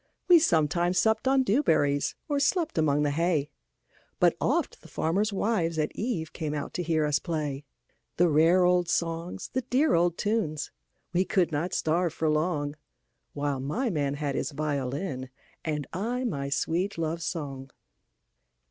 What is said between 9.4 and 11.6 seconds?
the dear old tunes,—We could